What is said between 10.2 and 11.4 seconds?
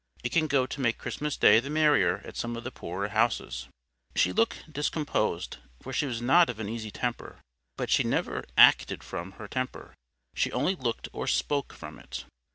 she only LOOKED or